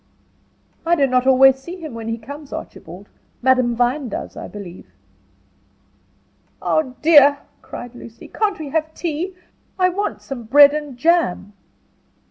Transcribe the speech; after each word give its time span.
"I 0.83 0.95
do 0.95 1.05
not 1.05 1.27
always 1.27 1.57
see 1.57 1.75
him 1.75 1.93
when 1.93 2.07
he 2.07 2.17
comes, 2.17 2.51
Archibald. 2.51 3.07
Madame 3.43 3.75
Vine 3.75 4.09
does, 4.09 4.35
I 4.35 4.47
believe." 4.47 4.87
"Oh, 6.59 6.95
dear!" 7.03 7.37
cried 7.61 7.93
Lucy, 7.93 8.27
"can't 8.27 8.57
we 8.57 8.69
have 8.69 8.95
tea? 8.95 9.35
I 9.77 9.89
want 9.89 10.23
some 10.23 10.45
bread 10.45 10.73
and 10.73 10.97
jam." 10.97 11.53